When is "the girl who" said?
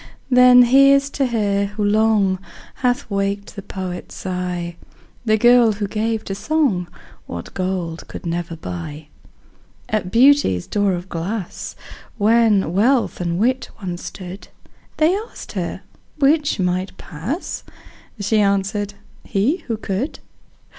5.25-5.87